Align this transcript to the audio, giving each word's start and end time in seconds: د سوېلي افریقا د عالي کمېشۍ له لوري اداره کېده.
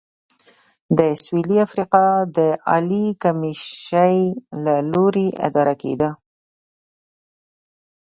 د 0.97 0.99
سوېلي 1.23 1.57
افریقا 1.67 2.05
د 2.37 2.39
عالي 2.69 3.05
کمېشۍ 3.23 4.17
له 4.63 4.75
لوري 4.91 5.27
اداره 5.47 5.75
کېده. 5.81 6.09